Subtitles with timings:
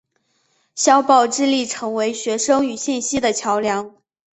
[0.73, 3.95] 校报致力成为学生与信息的桥梁。